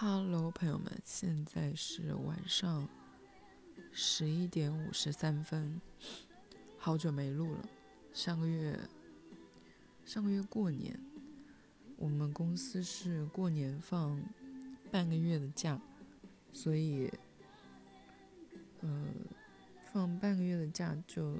[0.00, 2.88] Hello，朋友们，现在是晚上
[3.90, 5.80] 十一点五十三分，
[6.76, 7.68] 好久没录了。
[8.12, 8.78] 上个月，
[10.04, 10.96] 上个月过年，
[11.96, 14.22] 我们公司是过年放
[14.88, 15.80] 半个月的假，
[16.52, 17.12] 所以，
[18.82, 19.04] 呃，
[19.92, 21.34] 放半个月的假就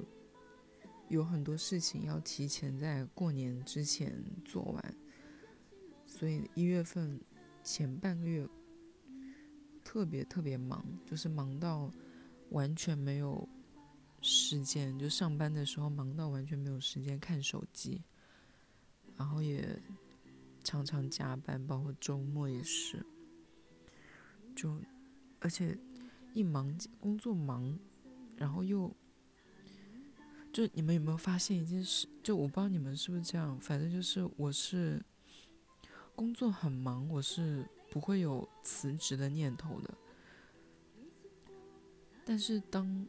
[1.09, 4.95] 有很多事情要提前在过年之前做完，
[6.09, 7.21] 所以一月份。
[7.71, 8.49] 前半个月
[9.85, 11.93] 特别特别忙，就是忙到
[12.49, 13.47] 完全没有
[14.23, 18.03] 时间，就上班的时候忙到完全没有时间看手机，
[19.19, 19.83] 然后也
[20.65, 23.05] 常常加班，包括周末也是。
[24.57, 24.81] 就
[25.39, 25.79] 而且
[26.33, 27.79] 一忙工作忙，
[28.39, 28.91] 然后又
[30.51, 32.09] 就你们有没有发现一件事？
[32.23, 35.05] 就我不知道你们是不是这样，反正就是我是。
[36.19, 39.95] 工作很忙，我是不会有辞职的念头的。
[42.25, 43.07] 但是当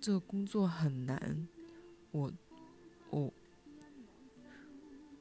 [0.00, 1.48] 这个工作很难，
[2.12, 2.32] 我
[3.10, 3.32] 我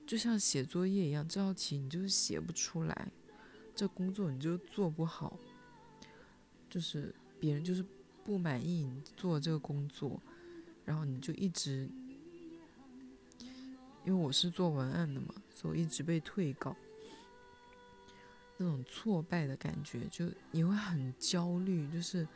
[0.06, 3.12] 就像写作业一样，这道题你就是写不出来，
[3.76, 5.40] 这工作你就做不好，
[6.70, 7.84] 就是别人就是
[8.24, 10.22] 不满意你做这个工作，
[10.86, 11.90] 然后你就一直，
[14.06, 16.78] 因为我是做文案的嘛，所以一直被退稿。
[18.64, 22.28] 那种挫败的感觉，就你会很焦虑，就是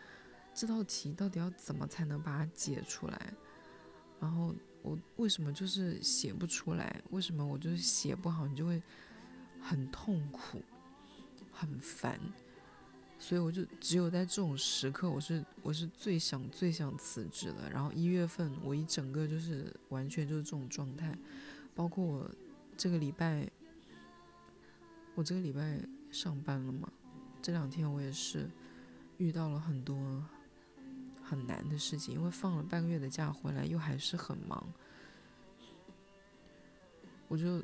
[0.56, 3.34] 这道题到底要怎么才能把它解出来？
[4.20, 7.00] 然后我为什么就是写不出来？
[7.12, 8.48] 为什么我就是写不好？
[8.48, 8.82] 你就会
[9.62, 10.60] 很痛苦，
[11.52, 12.20] 很烦。
[13.20, 17.70] 所以我就只有在这种时刻，我是我是最想最想辞职的。
[17.70, 21.16] 然后一月份我一整个就是完全就是这种状态，
[21.76, 22.32] 包括我
[22.76, 23.48] 这个礼拜，
[25.14, 25.80] 我这个礼拜。
[26.16, 26.90] 上班了嘛？
[27.42, 28.50] 这两天我也是
[29.18, 30.24] 遇到了很多
[31.22, 34.66] 很难的事情，因为放了半个月的假回来，又还是很忙。
[37.28, 37.62] 我就，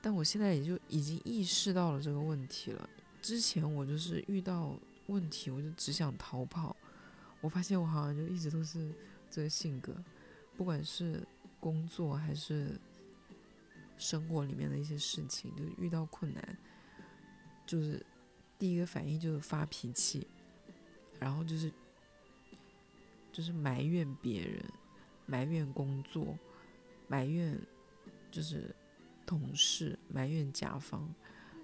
[0.00, 2.88] 但我现在也就已经意识到了这个问题了。
[3.20, 4.78] 之前我就是遇到
[5.08, 6.76] 问题，我就只想逃跑。
[7.40, 8.94] 我发现我好像就一直都是
[9.28, 9.92] 这个性格，
[10.56, 11.26] 不管是
[11.58, 12.78] 工作还是
[13.98, 16.56] 生活里面的一些事情，就遇到困难。
[17.66, 18.04] 就是
[18.58, 20.26] 第一个反应就是发脾气，
[21.18, 21.72] 然后就是
[23.32, 24.62] 就是埋怨别人，
[25.26, 26.38] 埋怨工作，
[27.08, 27.58] 埋怨
[28.30, 28.74] 就是
[29.24, 31.08] 同事，埋怨甲方，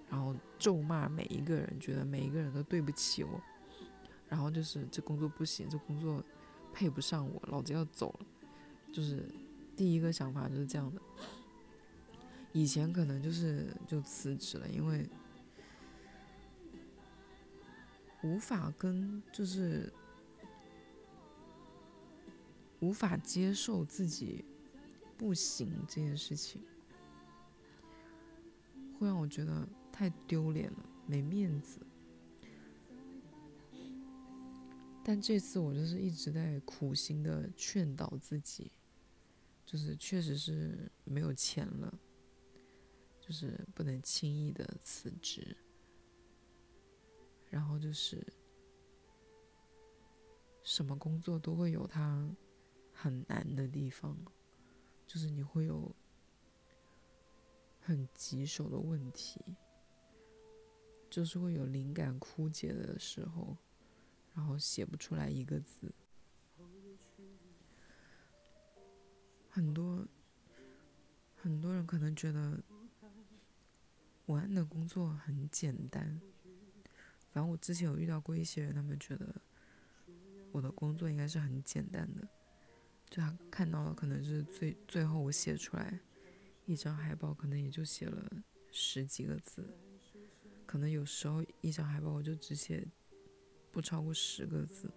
[0.09, 3.41] 然后咒骂每一个人，觉得每一个人都对不起我，
[4.29, 6.25] 然后就是这工作不行，这工作
[6.73, 8.27] 配不上我，老子要走了，
[8.93, 9.29] 就是
[9.77, 11.01] 第一个想法就是这样的。
[12.53, 15.07] 以前可能就是就辞职了，因为。
[18.23, 19.93] 无法跟就是
[22.81, 24.45] 无法接受自己
[25.17, 26.63] 不行这件事情，
[28.99, 31.81] 会让我觉得太丢脸了，没面子。
[35.03, 38.71] 但这次我就是一直在苦心的劝导自己，
[39.65, 41.99] 就是确实是没有钱了，
[43.19, 45.57] 就是不能轻易的辞职。
[47.51, 48.25] 然后就是，
[50.63, 52.27] 什么工作都会有它
[52.93, 54.17] 很难的地方，
[55.07, 55.95] 就是你会有
[57.81, 59.41] 很棘手的问题，
[61.11, 63.57] 就是会有灵感枯竭的时候，
[64.33, 65.93] 然后写不出来一个字。
[69.49, 70.07] 很多
[71.35, 72.63] 很多人可能觉得
[74.27, 76.21] 文案的工作很简单。
[77.33, 79.35] 反正我之前有遇到过一些人，他们觉得
[80.51, 82.27] 我的工作应该是很简单的，
[83.09, 86.01] 就他看到了，可能是最最后我写出来
[86.67, 88.29] 一张海报，可能也就写了
[88.73, 89.65] 十几个字，
[90.67, 92.85] 可能有时候一张海报我就只写
[93.71, 94.91] 不超过十个字，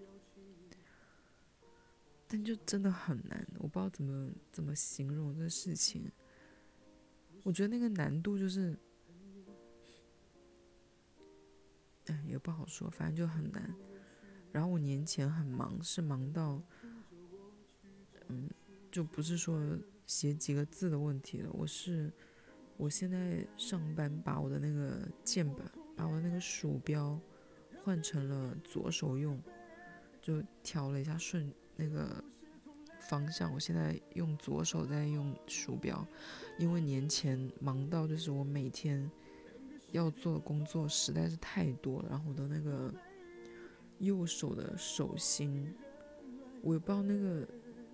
[2.28, 6.12] 但就真的很难，我不知道怎么怎么形容这事情，
[7.44, 8.76] 我觉得那个难度就是。
[12.08, 13.74] 嗯，也不好说，反正就很难。
[14.52, 16.62] 然后我年前很忙，是忙到，
[18.28, 18.50] 嗯，
[18.92, 21.50] 就不是说写几个字的问题了。
[21.54, 22.12] 我是，
[22.76, 25.66] 我现在上班把我的那个键盘，
[25.96, 27.18] 把我的那个鼠标
[27.84, 29.42] 换成了左手用，
[30.22, 32.22] 就调了一下顺那个
[33.00, 33.52] 方向。
[33.54, 36.06] 我现在用左手在用鼠标，
[36.60, 39.10] 因为年前忙到就是我每天。
[39.94, 42.92] 要做的工作实在是太多了，然后我的那个
[44.00, 45.72] 右手的手心，
[46.64, 47.48] 我也不知道那个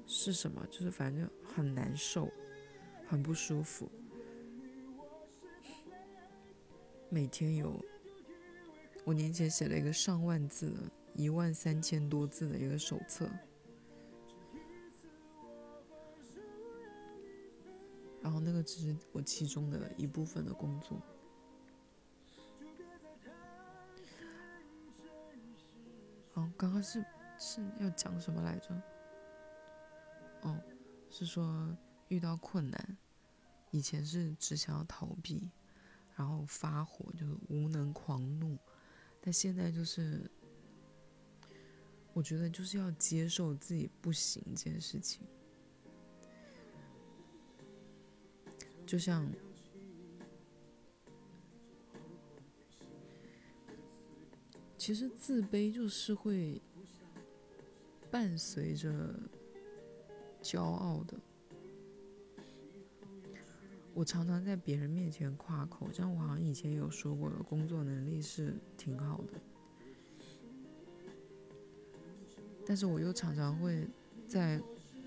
[0.05, 2.31] 是什么，就是反正很难受，
[3.05, 3.89] 很不舒服。
[7.09, 7.83] 每天有，
[9.03, 10.79] 我年前写了一个上万字的，
[11.15, 13.29] 一万三千多字的一个手册，
[18.21, 20.97] 然后那个只是我其中的一部分的工作。
[26.57, 27.03] 刚刚是
[27.37, 28.81] 是要讲什么来着？
[30.41, 30.61] 哦，
[31.09, 31.75] 是说
[32.07, 32.97] 遇到困难，
[33.71, 35.49] 以前是只想要逃避。
[36.15, 38.57] 然后发火，就是无能狂怒，
[39.21, 40.29] 但现在就是，
[42.11, 45.21] 我觉得就是要接受自己不行这件事情。
[48.85, 49.25] 就像，
[54.89, 56.59] 其实自卑就是会
[58.09, 58.89] 伴随着
[60.41, 61.15] 骄傲的。
[63.93, 69.39] 我常常在别人面前夸口，像我好像以前有说过的，工作能力是挺好的，
[72.65, 73.87] 但是我又常常会
[74.27, 74.59] 在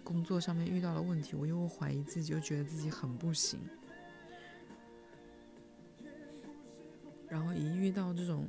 [0.05, 3.59] 工作上面遇到了问题，我又会怀疑自己，又觉得自己很不行，
[7.29, 8.49] 然后一遇到这种，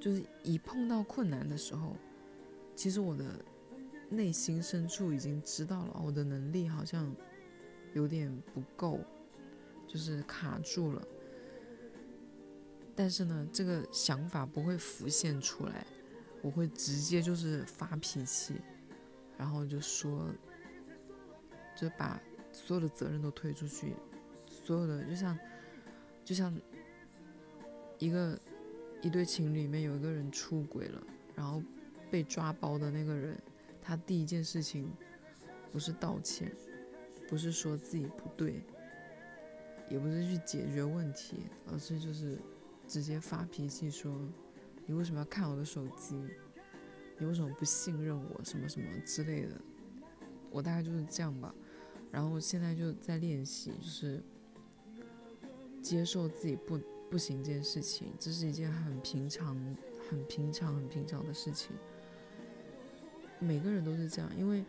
[0.00, 1.96] 就是一碰到困难的时候，
[2.74, 3.44] 其实我的
[4.08, 7.14] 内心深处已经知道了，我的能力好像。
[7.94, 9.00] 有点不够，
[9.86, 11.02] 就是卡住了。
[12.94, 15.86] 但是呢，这个想法不会浮现出来，
[16.42, 18.56] 我会直接就是发脾气，
[19.38, 20.28] 然后就说，
[21.74, 22.20] 就把
[22.52, 23.94] 所有的责任都推出去，
[24.46, 25.36] 所有的就像，
[26.22, 26.54] 就像
[27.98, 28.38] 一个
[29.02, 31.02] 一对情侣里面有一个人出轨了，
[31.34, 31.62] 然后
[32.10, 33.40] 被抓包的那个人，
[33.80, 34.90] 他第一件事情
[35.72, 36.50] 不是道歉。
[37.28, 38.62] 不是说自己不对，
[39.90, 42.38] 也不是去解决问题，而是就是
[42.86, 44.18] 直接发脾气说
[44.86, 46.16] ：“你为什么要看我的手机？
[47.18, 48.42] 你为什么不信任我？
[48.42, 49.60] 什么什么之类的。”
[50.50, 51.54] 我大概就是这样吧。
[52.10, 54.22] 然后现在就在练习，就是
[55.82, 56.80] 接受自己不
[57.10, 59.54] 不行这件事情，这是一件很平常、
[60.08, 61.76] 很平常、很平常的事情。
[63.38, 64.64] 每个人都是这样，因为。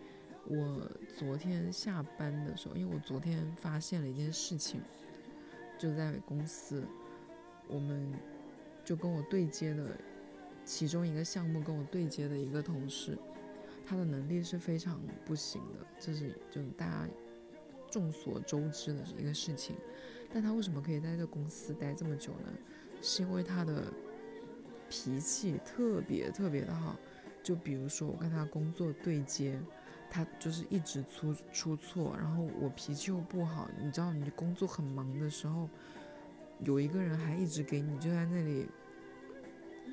[0.46, 4.82] 我昨天下班的时候，因为我昨天发现了一件事情，
[5.78, 6.84] 就在公司，
[7.68, 8.12] 我们
[8.84, 9.96] 就跟我对接的
[10.66, 13.16] 其中一个项目跟我对接的一个同事，
[13.86, 17.08] 他的能力是非常不行的，这是就大家
[17.92, 19.76] 众所周知的一个事情。
[20.34, 22.54] 但他为什么可以在这公司待这么久呢？
[23.02, 23.86] 是因为他的
[24.90, 26.96] 脾气特别特别的好。
[27.42, 29.60] 就比如说我跟他工作对接。
[30.12, 35.70] 他就是一直出出错，然后我脾气又不好，你知道，你工作很忙的时候，
[36.62, 38.68] 有一个人还一直给你就在那里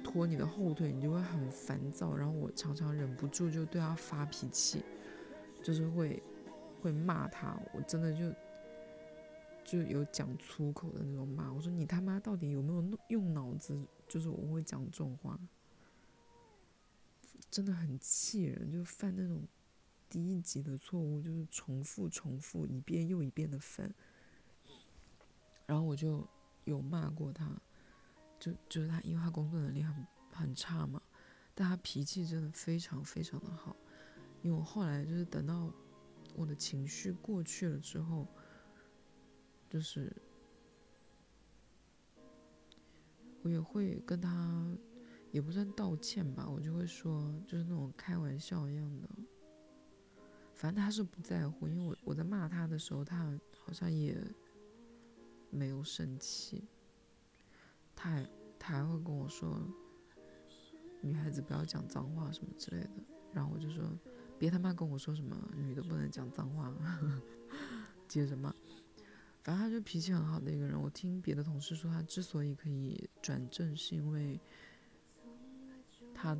[0.02, 2.16] 拖你的后腿，你就会很烦躁。
[2.16, 4.82] 然后我常常忍不住就对他发脾气，
[5.62, 6.22] 就是会
[6.80, 8.34] 会骂他，我真的就
[9.66, 13.78] 就有讲粗口的那种骂，我说你他妈到底有没有用脑子？
[14.08, 15.38] 就是我会讲这种话，
[17.50, 19.42] 真的很气人，就犯那种。
[20.08, 23.92] 低级的错误就是重复、重复一遍又一遍的犯，
[25.66, 26.24] 然后我就
[26.64, 27.60] 有骂过他，
[28.38, 31.02] 就就是他，因为他工作能力很很差嘛，
[31.56, 33.76] 但他脾气真的非常非常的好，
[34.42, 35.72] 因为我后来就是等到
[36.36, 38.28] 我的情绪过去了之后，
[39.76, 40.10] 就是
[43.42, 44.74] 我也会跟他，
[45.32, 49.08] 也不算道歉吧，我就会说，就是那种开玩笑一样的。
[50.54, 54.16] 反正他是不在乎，因为我我在骂他的时候，他好像也
[55.50, 56.64] 没有生气。
[57.94, 58.26] 他还
[58.58, 59.60] 他还会跟我说，
[61.02, 62.90] 女孩子不要讲脏话什么之类的。
[63.30, 63.84] 然后我就说，
[64.38, 66.74] 别他妈跟我说什么女的不能讲脏话，
[68.08, 68.54] 接着骂。
[69.46, 70.76] 反正他就脾气很好的一个人。
[70.80, 74.40] 我听别的同事说，他之所以可以转正，是因为
[76.12, 76.36] 他。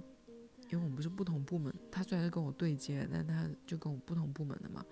[0.69, 4.85] 因为我们不是不同部门，他虽然是跟我对接，但他就跟我不同部门的嘛。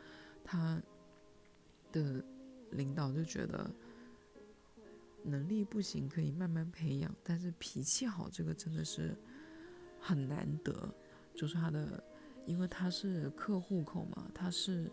[0.45, 0.81] 他
[1.91, 2.25] 的
[2.71, 3.69] 领导就觉得
[5.25, 9.17] 能力不行可以慢慢培养，但是脾气好这个真的是
[10.01, 10.95] 很难得。
[11.35, 12.01] 就是他的，
[12.47, 14.89] 因为他是客户口嘛，他是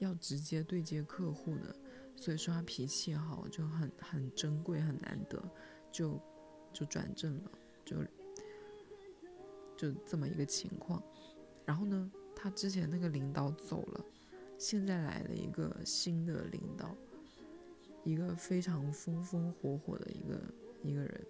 [0.00, 1.76] 要直接对接客户的，
[2.16, 5.42] 所以说他脾气好，就很很珍贵，很难得，
[5.92, 6.20] 就
[6.72, 7.50] 就转正了，
[7.84, 7.96] 就
[9.76, 11.02] 就这么一个情况。
[11.64, 14.04] 然后呢，他之前那个领导走了，
[14.58, 16.96] 现在来了一个新的领导，
[18.02, 20.40] 一个非常风风火火的一个
[20.82, 21.26] 一个人，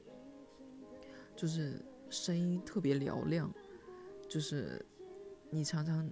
[1.35, 3.53] 就是声音特别嘹亮，
[4.29, 4.85] 就是
[5.51, 6.09] 你常常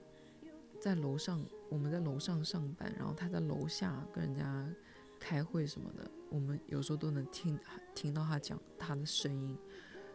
[0.85, 1.43] 在楼上。
[1.71, 4.69] 我们在楼上上班，然后他在楼下跟人家
[5.19, 7.59] 开会什么的，我们有时候都能听
[7.95, 9.59] 听到他讲他的声音，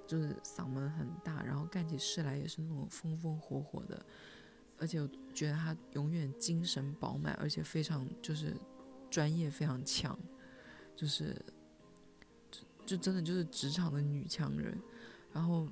[0.08, 4.06] 就是嗓门很大，然后干起事来也是那种风风火火的，
[4.78, 8.56] 而且我觉得他永远精神饱满，而且非常就是
[9.10, 10.18] 专业非常强，
[10.96, 11.36] 就是
[12.52, 14.80] 就就真的就是职场的女强人，
[15.34, 15.68] 然后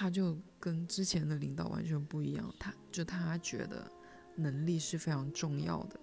[0.00, 3.86] 他就跟之前的领导完全不一样，他就他觉得。
[4.36, 6.00] 能力是非常重要的，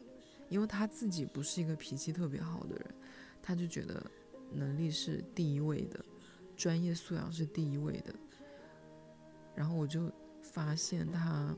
[0.47, 2.85] 因为他自己不是一个脾气特别好的人，
[3.41, 4.05] 他就觉得
[4.51, 6.05] 能力是第一位的，
[6.55, 8.13] 专业素养是第一位的。
[9.55, 10.11] 然后我就
[10.43, 11.55] 发现他，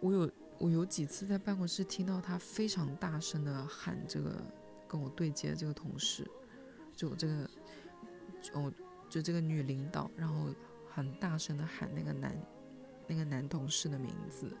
[0.00, 4.42] 我有我有几次在办公室听到他非常大声的喊这个
[4.88, 6.28] 跟我对接这个同事，
[6.96, 7.50] 就这个，
[8.54, 8.72] 哦，
[9.12, 10.48] 就这个女领导，然后
[10.90, 12.34] 很大声的喊那个男。
[13.08, 14.56] 那个男同事的名字，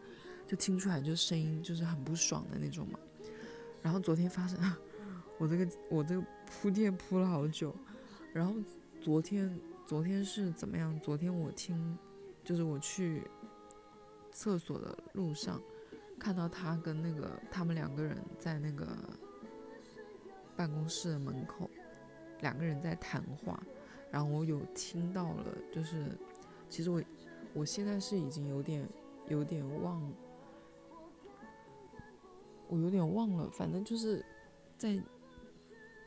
[0.46, 2.98] 就听出来就声音就是很不爽的那种嘛。
[3.80, 4.58] 然后昨天发生，
[5.38, 7.74] 我这个我这个铺垫铺了好久。
[8.34, 8.52] 然后
[9.00, 10.98] 昨天昨天是怎么样？
[11.00, 11.96] 昨天我听，
[12.44, 13.22] 就是我去
[14.32, 15.62] 厕所的路上，
[16.18, 18.86] 看到他跟那个他们两个人在那个
[20.56, 21.70] 办公室的门口，
[22.40, 23.62] 两个人在谈话。
[24.12, 26.16] 然后我有听到了，就是
[26.70, 27.02] 其实我。
[27.54, 28.88] 我现在是已经有点
[29.28, 30.10] 有点忘，
[32.66, 34.24] 我有点忘了，反正就是
[34.74, 34.96] 在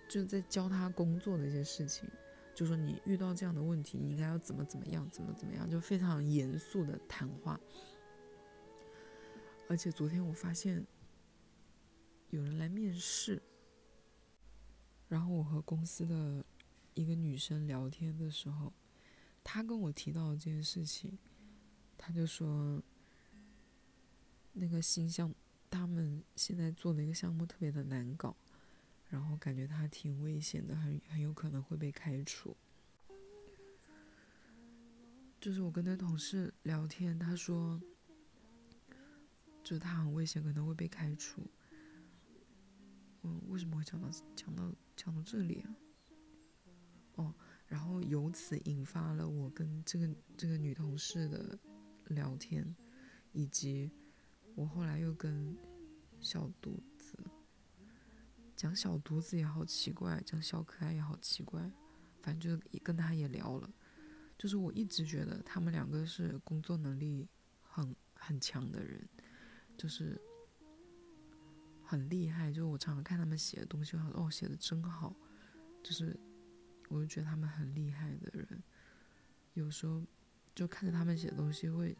[0.09, 2.09] 就是在教他工作的一些事情，
[2.55, 7.59] 就说你遇到这样的问题，你应该要怎么怎么样，怎么怎么样，就非常严肃的谈话。
[9.69, 10.83] 而且昨天我发现
[12.31, 13.39] 有人来面试，
[15.07, 16.43] 然后我和公司的
[16.95, 18.73] 一个女生聊天的时候，
[19.43, 21.17] 她跟我提到这件事情。
[21.97, 22.81] 她就说，
[24.53, 25.35] 那个新项目，
[25.69, 28.35] 他们现在做的一个项目特别的难搞，
[29.09, 32.55] 然后感觉他挺危险的，很很有可能会被开除。
[35.39, 37.81] 就是我跟那同事聊天，他说，
[39.63, 41.41] 就是他很危险，可能会被开除。
[43.23, 45.75] 嗯，为什么会讲到讲到讲到这里啊？
[47.15, 47.33] 哦，
[47.67, 51.57] 然后由此引发了我跟这个这个女同事的。
[52.09, 52.75] 聊天，
[53.31, 53.89] 以及
[54.53, 55.57] 我后来又跟
[56.19, 57.17] 小犊子
[58.55, 61.59] 讲小犊子也好奇怪，讲小可爱也好奇怪，
[62.21, 63.73] 反正就跟他也聊了。
[64.37, 67.27] 就是我一直觉得他们两个是工作能力
[67.63, 69.09] 很很强的人，
[69.75, 70.21] 就是
[71.83, 72.51] 很厉害。
[72.51, 75.15] 就我常常看他们写的东西，哦，写的真好。
[75.83, 76.15] 就是
[76.89, 78.63] 我就觉得他们很厉害的人，
[79.53, 80.01] 有时候。
[80.53, 81.93] 就看着他们写的东西，会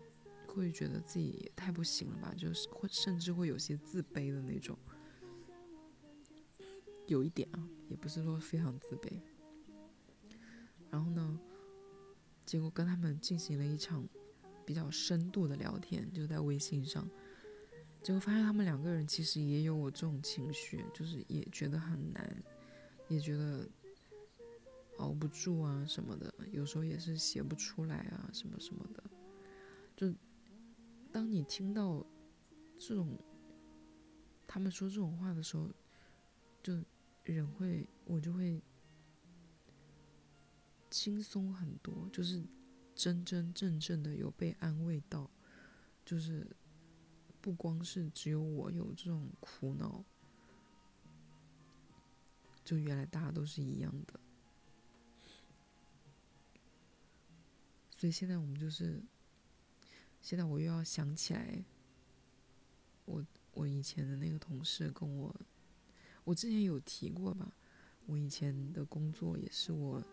[0.48, 2.34] 会觉得自己也太不行了吧？
[2.38, 4.80] 就是会甚至会有些自卑的那种，
[7.06, 9.20] 有一点啊，也不是说非常自卑。
[10.90, 11.38] 然后呢，
[12.46, 14.08] 结果跟他们进行了一场
[14.66, 17.06] 比较深度的聊天，就在微信上，
[18.02, 22.44] 结果发现他们两个人其实也有我这种情绪，就是也觉得很难，
[23.10, 23.68] 也觉得。
[24.98, 29.04] 熬不住啊什么的，有时候也是写不出来啊什么什么的。
[29.96, 30.14] 就
[31.12, 32.06] 当你听到
[32.78, 33.18] 这种
[34.46, 35.70] 他们说这种话的时候，
[36.62, 36.84] 就
[37.24, 38.62] 人会我就会
[40.90, 42.44] 轻松很多，就是
[42.94, 45.30] 真真正正的有被安慰到，
[46.06, 46.48] 就是
[47.42, 50.04] 不光是只有我有这种苦恼，
[52.64, 54.20] 就原来大家都是一样的。
[57.96, 59.02] 所以现在我们就是，
[60.22, 61.64] 现在我又要想起来，
[63.06, 65.34] 我我以前的那个同事跟我，
[66.26, 67.56] 我之前有提过吧，
[68.06, 70.04] 我以前的工作也是我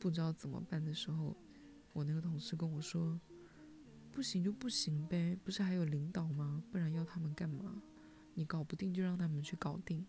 [0.00, 1.36] 不知道怎么办的时候，
[1.92, 3.20] 我那个同事跟我说，
[4.10, 6.62] 不行就不行呗，不是还有领导吗？
[6.72, 7.80] 不然要他们干嘛？
[8.34, 10.04] 你搞不定就让他们去搞定。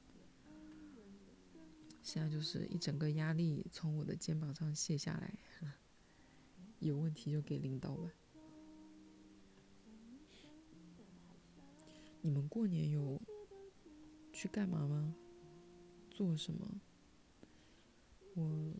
[2.01, 5.34] 现在就是一整个压力从我的肩膀上卸下来。
[6.79, 8.12] 有问题就给领导吧。
[12.21, 13.19] 你们过年有
[14.33, 15.15] 去干嘛吗？
[16.09, 16.81] 做什么？
[18.36, 18.74] 我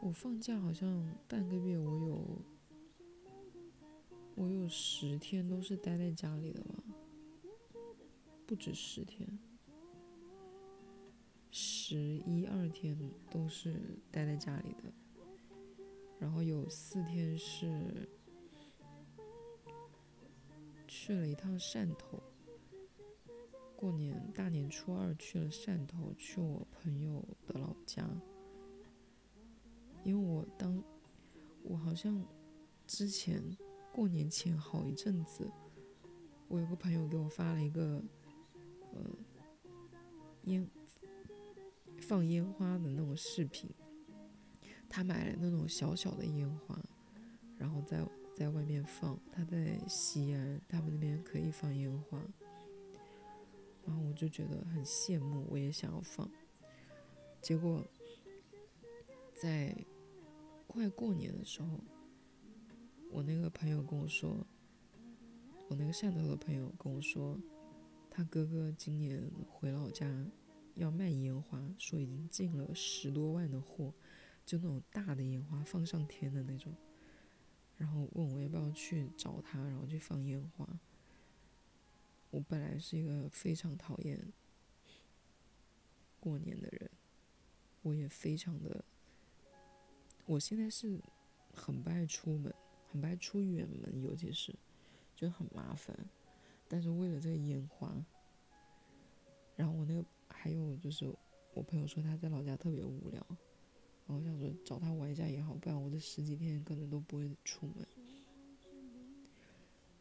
[0.00, 2.42] 我放假好像半个月，我有
[4.36, 6.82] 我有十天都是待在家里的吧，
[8.46, 9.28] 不止十天，
[11.50, 12.96] 十一二天
[13.30, 14.92] 都是待在家里的，
[16.22, 18.08] 然后有四天是
[20.86, 22.22] 去了一趟汕头。
[23.74, 28.08] 过年大年初二去了汕头，去我朋友的老家。
[30.04, 30.80] 因为我当，
[31.64, 32.24] 我好像
[32.86, 33.42] 之前
[33.92, 35.50] 过年前好一阵子，
[36.46, 38.00] 我有个朋友给我发了一个，
[38.92, 39.04] 呃，
[40.44, 40.70] 烟
[42.00, 43.68] 放烟花的那种视频。
[44.94, 46.78] 他买了那种小小的烟花，
[47.56, 48.06] 然后在
[48.36, 49.18] 在外面放。
[49.32, 52.22] 他在西安，他们那边可以放烟花。
[53.86, 56.30] 然后我就觉得很羡慕，我也想要放。
[57.40, 57.82] 结果
[59.34, 59.74] 在
[60.66, 61.80] 快过年的时候，
[63.10, 64.46] 我那个朋友跟我说，
[65.68, 67.40] 我那个汕头的朋友跟我说，
[68.10, 70.06] 他哥哥今年回老家
[70.74, 73.92] 要卖烟花，说已经进了十多万的货，
[74.44, 76.74] 就那种大的烟花放上天的那种。
[77.78, 80.80] 然后问我要不要去找他，然后去放烟花。
[82.30, 84.32] 我本来是一个非常讨厌
[86.20, 86.90] 过年的人，
[87.82, 88.84] 我也非常的，
[90.26, 91.00] 我现在是
[91.52, 92.54] 很不爱出门，
[92.90, 94.54] 很不爱出远门，尤其是
[95.16, 95.94] 觉得很麻烦。
[96.68, 97.92] 但是为了这个烟花，
[99.56, 101.12] 然后我那个还有就是
[101.52, 103.26] 我朋友说他在老家特别无聊，
[104.12, 107.86] 我想说找他玩一下也好，不然我这十几天可能都不会出门。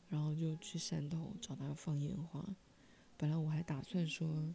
[0.09, 2.45] 然后就去汕头找他放烟花，
[3.15, 4.53] 本来我还打算说，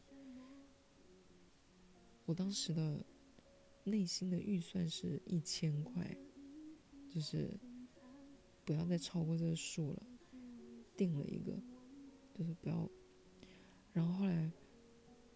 [2.26, 3.02] 我当时的
[3.82, 6.14] 内心的预算是一千块，
[7.08, 7.58] 就是
[8.66, 10.02] 不要再超过这个数了，
[10.94, 11.58] 定了一个，
[12.34, 12.86] 就是不要。
[13.94, 14.52] 然后后来，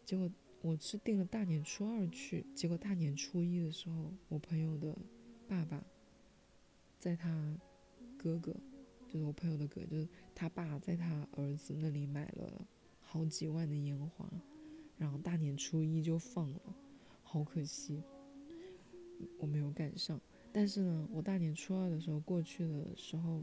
[0.04, 0.30] 结果
[0.62, 4.96] 我是定了大年初二去，结果大年初一的时候，我朋友的
[5.48, 5.84] 爸爸
[6.98, 7.58] 在他
[8.16, 8.54] 哥哥。
[9.12, 12.64] 就是我朋友的哥，就是他爸在他儿子那里买了
[13.00, 14.30] 好几万的烟花，
[14.96, 16.60] 然后大年初一就放了，
[17.24, 18.00] 好可惜，
[19.40, 20.20] 我没有赶上。
[20.52, 23.42] 但是呢，我大年初二的时候过去的时候，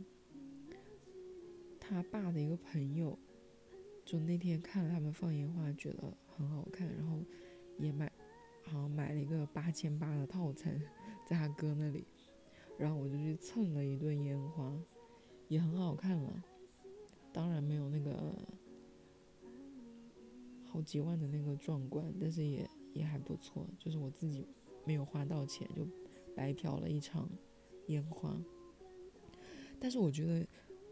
[1.82, 3.20] 他爸的一个朋友，
[4.06, 7.18] 就那天看了他们放烟花，觉得很好看，然后
[7.80, 8.12] 也买，
[8.64, 10.80] 好像买了一个八千八的套餐，
[11.26, 12.06] 在他哥那里，
[12.78, 14.74] 然后我就去蹭了一顿烟花。
[15.50, 16.44] 也很好看了，
[17.32, 18.36] 当然没有那个
[20.66, 23.66] 好几万的那个壮观，但是也也还不错。
[23.80, 24.46] 就是我自己
[24.84, 25.88] 没有花到钱，就
[26.36, 27.30] 白嫖了一场
[27.86, 28.38] 烟花。
[29.80, 30.46] 但是我觉得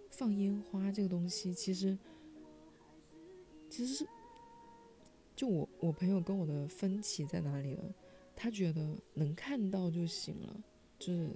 [0.09, 1.99] 放烟花这个东西，其实
[3.69, 4.07] 其实是
[5.35, 7.83] 就我我朋友跟我的分歧在哪里了？
[8.35, 10.63] 他觉得能看到就行了，
[10.97, 11.29] 就是。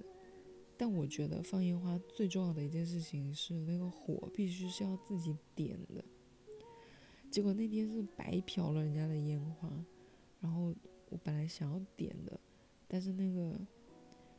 [0.82, 6.02] 但我觉得放烟花最重要的一件事情是那个火必须是要自己点的。
[7.30, 9.70] 结果那天是白嫖了人家的烟花，
[10.40, 10.74] 然后
[11.10, 12.40] 我本来想要点的，
[12.88, 13.60] 但是那个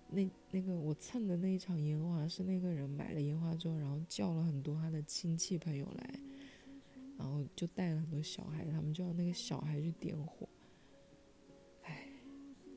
[0.08, 6.20] 那那个我蹭的那一场烟花是那个人买了烟花之后，然后叫了很多他的亲戚朋友来，
[7.20, 10.48] 然后就带了很多小孩，他们就要那个小孩去点火。
[11.82, 12.08] 唉，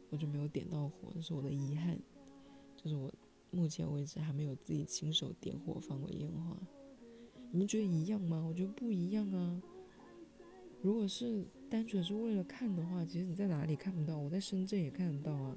[0.10, 1.98] 我就没有点到火，这是我的遗憾，
[2.76, 3.12] 就是我。
[3.56, 6.58] 目前为止还没有自己亲手点火放过烟花，
[7.52, 8.44] 你们觉得一样吗？
[8.44, 9.62] 我觉得不一样啊。
[10.82, 14.18] 如果是单纯是为了看的话，其实你在哪里看不到？
[14.18, 15.56] 我在深圳也看得到啊。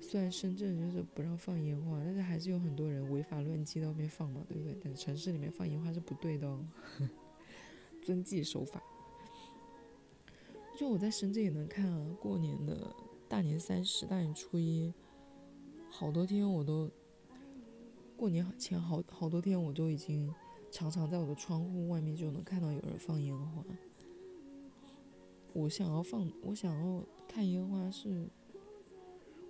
[0.00, 4.74] 虽然深圳就是不让放烟花，但是还是有很多人违法乱纪在外面放嘛，对不对？
[4.82, 6.66] 但是城市里面放烟花是不对的哦，
[8.02, 8.82] 遵纪守法。
[10.76, 12.94] 就我在深圳也能看啊，过年的
[13.28, 14.92] 大年三十、大年初一。
[15.90, 16.88] 好多天我都
[18.16, 20.32] 过年前好好多天我都已经
[20.70, 23.64] 常常在我的窗户外面就能看到有人放烟花。
[25.52, 28.28] 我想要放，我想要看烟花是，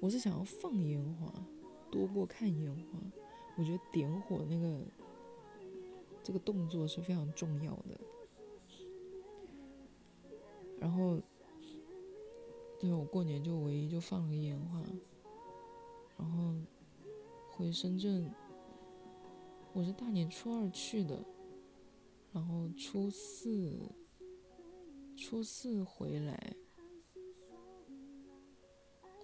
[0.01, 1.33] 我是想要放烟花
[1.91, 2.99] 多过看烟花。
[3.57, 4.81] 我觉得点火那个
[6.25, 8.01] 这个动作是非常重要的。
[10.81, 11.21] 然后，
[12.81, 14.83] 对我过年就唯一就放了个烟花。
[16.17, 16.55] 然后
[17.51, 18.31] 回深圳，
[19.73, 21.23] 我是大年初二去的，
[22.33, 23.79] 然后初四
[25.17, 26.55] 初四回来，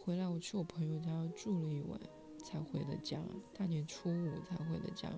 [0.05, 1.99] 回来我去我朋友家住了一晚，
[2.39, 3.19] 才回的家。
[3.55, 5.11] 大年初五才回的家。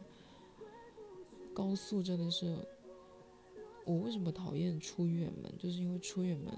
[1.53, 2.57] 高速真的是，
[3.89, 5.51] 我为什么讨厌出远门？
[5.57, 6.55] 就是因为出远门，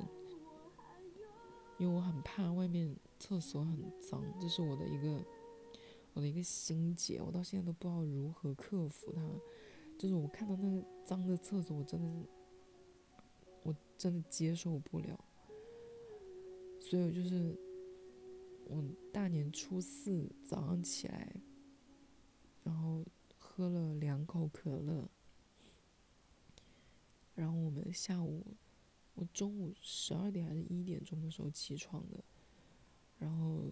[1.79, 5.25] 因为我很怕外面厕所很脏，这是我的一个
[6.13, 9.23] 我的一个心结，我到现在都不知道如何克服它。
[9.97, 12.27] 就是我看到那个脏的厕所，我真的是，
[13.63, 15.17] 我真的接受不了。
[16.81, 17.57] 所以我，就是
[18.65, 21.33] 我大年初四早上起来，
[22.65, 23.05] 然后
[23.39, 25.09] 喝了两口可乐，
[27.41, 28.45] 然后我们下午，
[29.15, 32.23] 我中午十二点还是一点钟的时候起床的，
[33.19, 33.65] 然后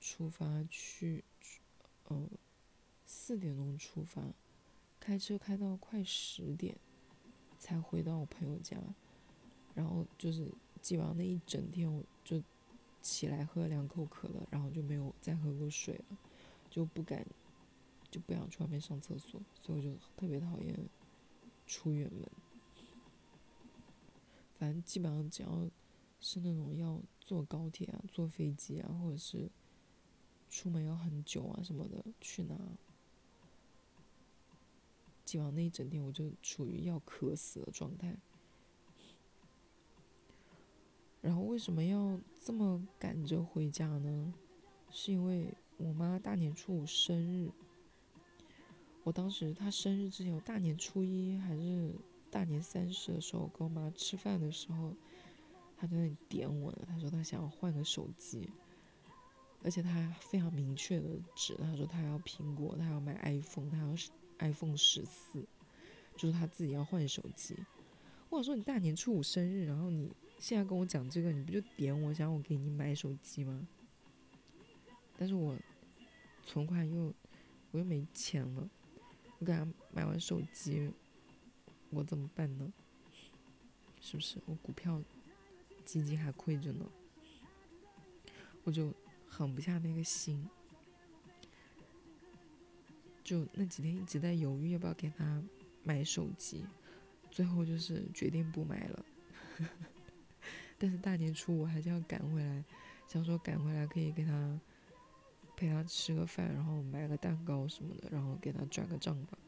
[0.00, 1.22] 出发去，
[2.08, 2.26] 嗯，
[3.04, 4.22] 四点钟出发。
[4.98, 6.74] 开车开到快十点，
[7.58, 8.78] 才回到我朋友家，
[9.74, 12.42] 然后就是基本上那一整天我就
[13.02, 16.16] 起来喝了两口可乐，然后就没有再喝过水了，
[16.70, 17.26] 就不敢
[18.10, 20.74] 就不想去外面上厕所，所以我就特别讨厌
[21.66, 22.26] 出远门。
[24.62, 25.68] 反正基本上只要
[26.20, 29.50] 是那种要坐高铁啊、坐飞机啊，或者是
[30.48, 32.56] 出门要很久啊什么的，去哪？
[35.24, 38.16] 基本上那一整天我就处于要渴死的状态，
[41.20, 44.32] 然后为什么要这么赶着回家呢？
[44.92, 47.50] 是因为我妈大年初五生日，
[49.02, 51.96] 我当时她生日之前，我大年初一还是
[52.32, 54.92] 大年三十的时候我跟我妈吃饭的时候，
[55.76, 58.50] 她在那里点我，她说她想要换个手机，
[59.62, 63.94] 而且她非常明确的指，她说她要苹果，她要买 iPhone，她要。
[64.38, 65.46] iPhone 十四，
[66.16, 67.54] 就是他自己要换手机。
[68.28, 73.68] 我想说，你大年初五生日，然后你现在跟我讲这个，你不就点我想我给你买手机吗？
[75.16, 75.56] 但是我
[76.42, 77.14] 存款又
[77.70, 78.68] 我又没钱了，
[79.38, 80.90] 我给他买完手机，
[81.92, 82.72] 我怎么办呢？
[84.00, 85.00] 是不是我股票
[85.84, 86.84] 基金还亏着呢？
[88.64, 88.92] 我就
[89.28, 90.48] 狠不下那个心。
[93.22, 95.42] 就那几天一直在犹豫要不要给他
[95.84, 96.64] 买手机，
[97.30, 99.04] 最后就是决定不买了。
[100.76, 102.64] 但是大年初五还是要赶回来，
[103.06, 104.60] 想说赶回来可以给他
[105.56, 109.38] 陪他吃个饭，然后买个蛋糕什么的，然后给他转个账吧。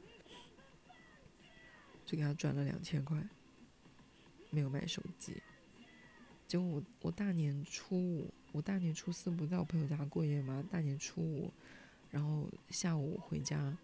[2.04, 3.22] 就给他转了两千块，
[4.50, 5.40] 没有买手机。
[6.46, 10.64] 结果我我大年初五，我大年初四不在我朋友家过夜吗？
[10.70, 11.50] 大年初五。
[12.10, 13.76] 然后下午回家，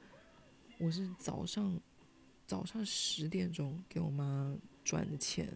[0.79, 1.81] 我是早上
[2.47, 5.53] 早上十点钟给我妈转的钱，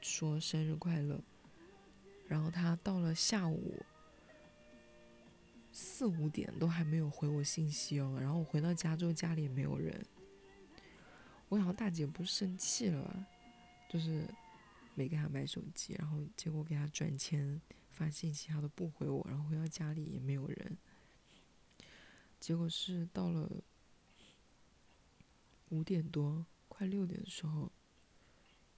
[0.00, 1.20] 说生日快乐。
[2.26, 3.84] 然后她到了下午
[5.70, 8.16] 四五点都还没有回我信息哦。
[8.18, 10.02] 然后我回到家之后家里也没有人，
[11.48, 13.26] 我想大姐不是生气了吧？
[13.88, 14.28] 就是
[14.94, 17.60] 没给她买手机，然后结果给她转钱。
[17.90, 20.76] 发信息她都不回我，然后回到家里也没有人。
[22.40, 23.48] 结果是到了
[25.68, 27.70] 五点多，快六点的时候，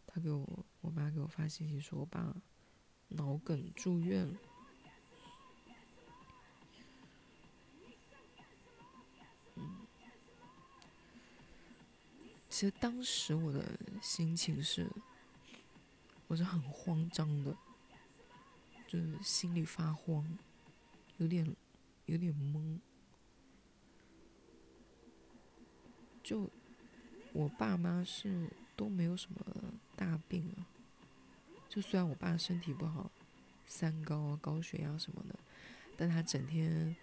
[0.06, 2.36] 他给我我妈给我发信息说我爸
[3.08, 4.38] 脑梗住院了。
[12.56, 14.90] 其实当时我的心情是，
[16.26, 17.54] 我是很慌张的。
[18.88, 20.26] 就是心里发慌，
[21.18, 21.54] 有点
[22.06, 22.78] 有点懵。
[26.22, 26.50] 就
[27.34, 29.38] 我爸妈是都没有什么
[29.94, 30.64] 大病啊，
[31.68, 33.10] 就虽然我爸身体不好，
[33.66, 35.38] 三高啊、高血压什么的，
[35.94, 36.96] 但他整天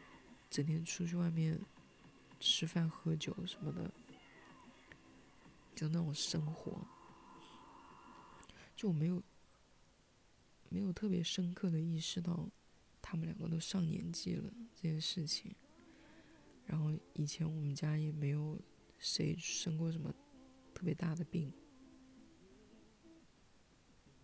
[0.50, 1.60] 整天出去外面
[2.40, 3.92] 吃饭喝酒什么的，
[5.76, 6.86] 就那种生活，
[8.76, 9.22] 就我没有。
[10.70, 12.50] 没有特别深刻的意识到，
[13.00, 15.54] 他们两个都上年纪了这件事情。
[16.66, 18.60] 然后以前我们家也没有
[18.98, 20.12] 谁生过什么
[20.74, 21.54] 特别大的病，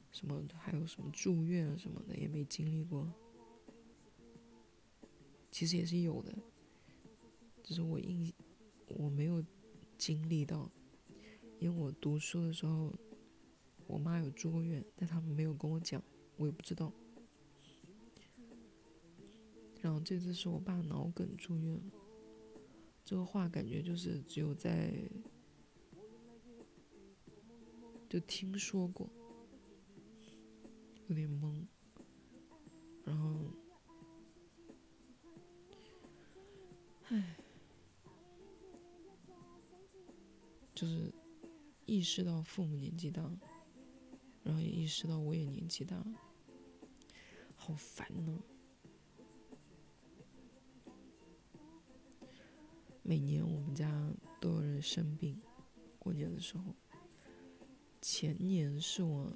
[0.10, 3.08] 什么还有什么住院什么的也没经历过。
[5.52, 6.36] 其实也是有的，
[7.62, 8.34] 只是我印
[8.88, 9.46] 我没有
[10.00, 10.68] 经历到，
[11.60, 12.93] 因为我读书的时候，
[13.86, 16.02] 我妈有住过院，但他们没有跟我讲。
[16.38, 16.93] 我也不知道，
[19.82, 21.82] 然后这次是我爸脑梗住院，
[23.04, 24.93] 这个话感觉就是只有在
[28.08, 29.10] 就听说过，
[31.08, 31.59] 有点懵，
[42.10, 43.22] 意识到父母年纪大，
[44.41, 46.04] 然后也意识到我也年纪大，
[47.54, 48.43] 好烦呢。
[53.04, 55.39] 每年我们家都有人生病，
[56.00, 56.76] 过年的时候。
[58.02, 59.32] 前年是我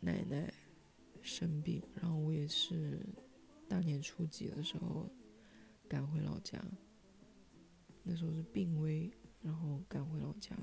[0.00, 0.52] 奶奶
[1.22, 3.06] 生病，然后我也是
[3.68, 5.08] 大年初几的时候
[5.88, 6.60] 赶回老家。
[8.02, 10.56] 那时候是病危，然后赶回老家，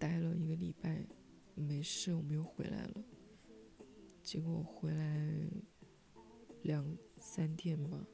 [0.00, 1.06] 待了一个礼拜，
[1.54, 3.04] 没事，我们又回来了。
[4.22, 5.30] 结果回来
[6.62, 8.06] 两三天吧。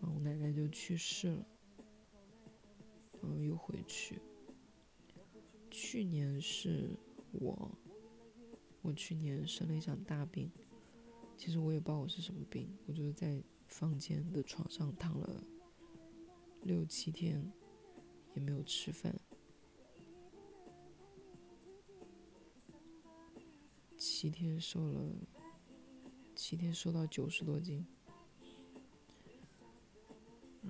[0.00, 1.46] 然后我奶奶就去世了，
[3.20, 4.20] 然后又回去。
[5.70, 6.88] 去年是
[7.32, 7.70] 我，
[8.82, 10.50] 我去年生了一场大病，
[11.36, 15.44] 其实我也不知道我是什么病，我就是在房间的床上躺了
[16.62, 17.52] 六七天，
[18.34, 19.14] 也没有吃饭，
[24.20, 25.10] 七天瘦了，
[26.34, 27.86] 七天瘦到九十多斤。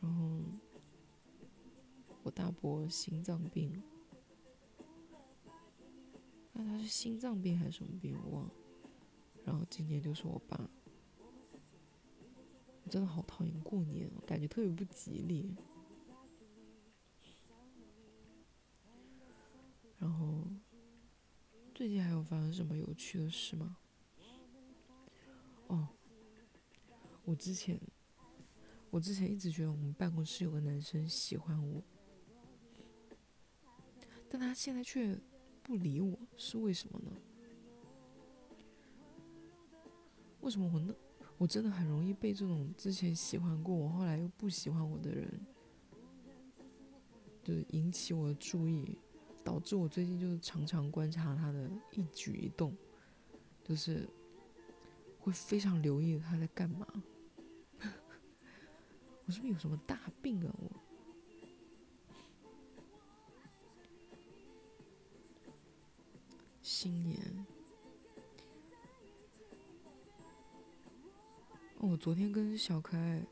[0.01, 0.41] 然后，
[2.23, 3.83] 我大伯心脏病，
[6.53, 8.55] 那他是心脏病还是什么病我忘了。
[9.45, 10.71] 然后今年就是我爸，
[12.85, 15.57] 我真的好讨厌过年，我感觉特别不吉利。
[19.99, 20.45] 然后，
[21.81, 23.75] 最近还有发生什么有趣的事吗？
[25.69, 25.89] 哦，
[27.25, 27.81] 我之前。
[28.91, 31.83] 我之前一直觉得我们办公室有个男生喜欢我，
[34.29, 35.19] 但他现在却
[35.63, 37.13] 不理我，是为什么呢？
[40.43, 40.95] 为什么我那
[41.39, 45.47] 我真的很容易被这种之前喜欢过我，后来又不喜欢我的人，
[47.43, 48.99] 就是引起我的注意，
[49.51, 52.73] 导致我最近就是常常观察他的一举一动，
[53.65, 54.09] 就是
[55.19, 56.87] 会非常留意他在干嘛。
[59.27, 60.55] 我是不是有什么大病啊？
[60.57, 60.71] 我
[66.63, 67.45] 新年，
[71.79, 73.27] 我昨天跟小可爱，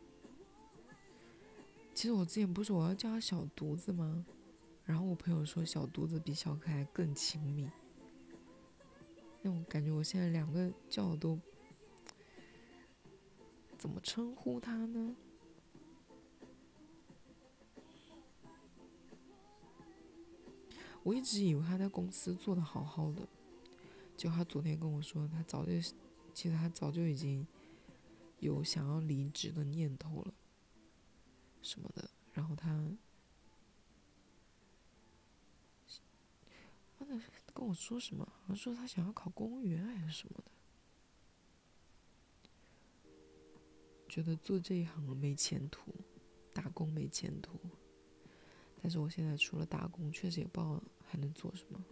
[1.94, 4.26] 其实我之前不是我要叫他小犊子吗？
[4.88, 7.68] 然后我朋友说小犊子比小可爱更亲密，
[9.42, 11.38] 那我感觉我现在两个叫都
[13.76, 15.14] 怎么称呼他呢？
[21.02, 23.28] 我一直以为他在公司做的好好的，
[24.16, 25.72] 就他昨天跟我说，他早就，
[26.32, 27.46] 其实他早就已经
[28.38, 30.32] 有想要离职的念头了，
[31.60, 32.08] 什么的。
[32.32, 32.82] 然后他，
[37.06, 38.24] 他跟我说什么？
[38.24, 40.50] 好像说他想要考公务员还是什么的，
[44.08, 45.92] 觉得做这一行没前途，
[46.52, 47.58] 打工没前途。
[48.80, 50.82] 但是我现在除了打工，确实也不知道。
[51.10, 51.82] 还能做什么？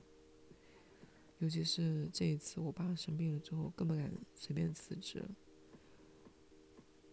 [1.38, 5.24] 尤其是这一次我爸生病了之后，更不敢随便辞职。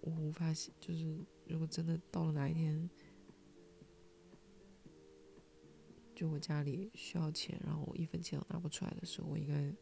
[0.02, 2.90] 我无法就是如果真的到了哪一天，
[6.16, 9.74] 就我家里需要钱，然后我一分钱都拿不出来的时候，我应该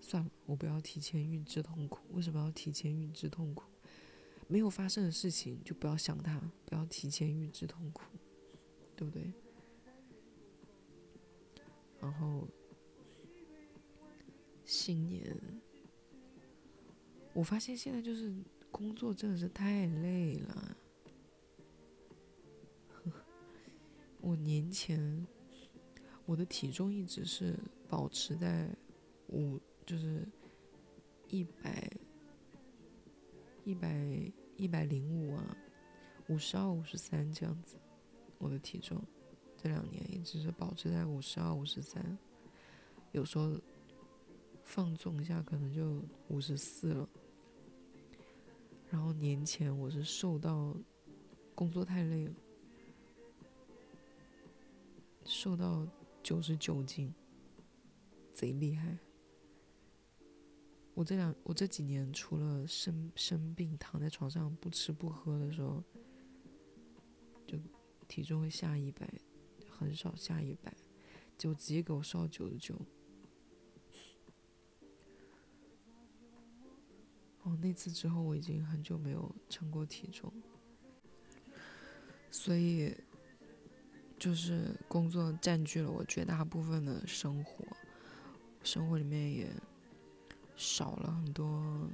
[0.00, 2.00] 算了，我不要提前预知痛苦。
[2.12, 3.64] 为什么要提前预知痛苦？
[4.48, 8.02] 没有发生的事情就不要想它，不要提前预知痛苦。
[8.96, 9.32] 对不对？
[12.02, 12.46] 然后
[14.66, 15.34] 新年，
[17.32, 18.30] 我发现现在就是
[18.70, 20.76] 工作真的是太累了。
[24.30, 25.26] 我年前
[26.24, 28.72] 我的体重一直是保持在
[29.26, 30.24] 五，就是
[31.26, 31.90] 一百
[33.64, 35.56] 一百一百零五啊，
[36.28, 37.76] 五十二、五十三这样子。
[38.38, 39.02] 我的体重
[39.56, 42.16] 这两年一直是保持在五十二、五十三，
[43.10, 43.60] 有时候
[44.62, 47.08] 放纵一下可能就五十四了。
[48.90, 50.72] 然后年前我是瘦到
[51.52, 52.34] 工作太累了，
[55.30, 55.86] 瘦到
[56.24, 57.14] 九十九斤，
[58.32, 58.98] 贼厉害。
[60.92, 65.82] 我这两我这几年除了生生病躺在床上不吃不喝的时候，
[67.46, 67.56] 就。
[68.08, 69.08] 体重会下一百，
[69.68, 70.76] 很少下一百，
[71.38, 72.74] 就直接给我瘦到九十九。
[77.44, 80.32] 哦，那次之后我已经很久没有称过体重，
[82.32, 82.92] 所以
[84.20, 87.64] 就是工作占据了我绝大部分的生活，
[88.62, 89.48] 生活里面也
[90.54, 91.88] 少了很多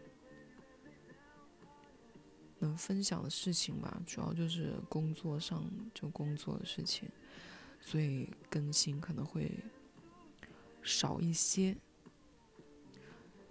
[2.58, 7.08] 能分享的事情吧，主要就是工作上就工作的事情，
[7.80, 9.50] 所以更新可能会
[10.82, 11.76] 少一些。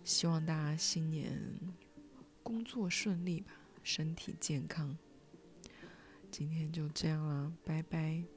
[0.03, 1.41] 希望大家新年
[2.43, 4.97] 工作顺利吧，身体健康。
[6.29, 8.35] 今天就这样了，拜拜。